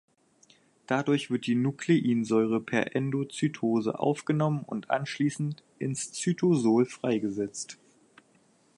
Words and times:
Dadurch 0.87 1.29
wird 1.29 1.45
die 1.45 1.53
Nukleinsäure 1.53 2.59
per 2.59 2.95
Endozytose 2.95 3.99
aufgenommen 3.99 4.63
und 4.65 4.89
anschließend 4.89 5.61
ins 5.77 6.11
Zytosol 6.11 6.87
freigesetzt. 6.87 7.77